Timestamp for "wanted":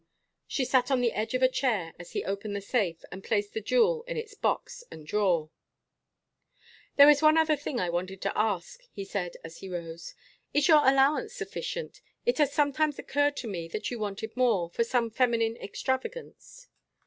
7.91-8.19, 13.99-14.35